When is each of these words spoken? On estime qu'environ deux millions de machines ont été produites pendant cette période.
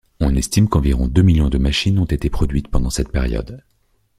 On 0.19 0.33
estime 0.35 0.67
qu'environ 0.67 1.07
deux 1.07 1.21
millions 1.21 1.49
de 1.49 1.59
machines 1.59 1.99
ont 1.99 2.05
été 2.05 2.31
produites 2.31 2.69
pendant 2.69 2.89
cette 2.89 3.11
période. 3.11 3.63